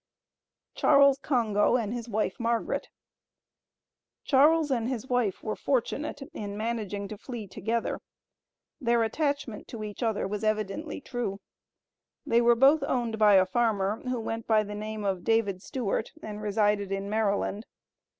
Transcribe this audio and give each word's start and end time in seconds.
CHARLES 0.73 1.19
CONGO 1.19 1.75
AND 1.77 1.93
WIFE, 2.07 2.39
MARGARET. 2.39 2.89
Charles 4.23 4.71
and 4.71 4.89
his 4.89 5.05
wife 5.05 5.43
were 5.43 5.55
fortunate 5.55 6.23
in 6.33 6.57
managing 6.57 7.07
to 7.07 7.19
flee 7.19 7.45
together. 7.47 7.99
Their 8.79 9.03
attachment 9.03 9.67
to 9.67 9.83
each 9.83 10.01
other 10.01 10.27
was 10.27 10.43
evidently 10.43 11.01
true. 11.01 11.39
They 12.25 12.41
were 12.41 12.55
both 12.55 12.81
owned 12.81 13.19
by 13.19 13.35
a 13.35 13.45
farmer, 13.45 14.01
who 14.01 14.19
went 14.19 14.47
by 14.47 14.63
the 14.63 14.73
name 14.73 15.03
of 15.05 15.23
David 15.23 15.61
Stewart, 15.61 16.09
and 16.23 16.41
resided 16.41 16.91
in 16.91 17.07
Maryland. 17.07 17.67